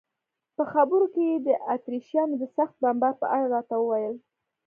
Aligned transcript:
په 0.55 0.63
خبرو 0.71 1.05
کې 1.13 1.23
یې 1.29 1.37
د 1.47 1.49
اتریشیانو 1.73 2.35
د 2.41 2.43
سخت 2.55 2.75
بمبار 2.83 3.13
په 3.21 3.27
اړه 3.35 3.47
راته 3.55 3.75
وویل. 3.79 4.15